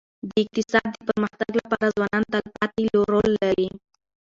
د 0.29 0.31
اقتصاد 0.43 0.87
د 0.93 0.97
پرمختګ 1.07 1.49
لپاره 1.61 1.93
ځوانان 1.95 2.23
تلپاتي 2.33 2.85
رول 3.11 3.29
لري. 3.41 3.69